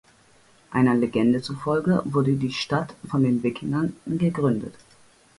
[0.71, 4.73] Einer Legende zufolge wurde die Stadt von den Wikingern gegründet.